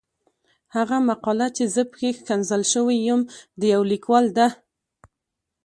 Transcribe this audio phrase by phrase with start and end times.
[0.75, 3.21] هغه مقاله چې زه پکې ښکنځل شوی یم
[3.59, 4.47] د يو ليکوال ده.